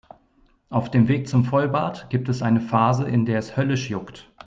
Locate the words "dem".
0.89-1.07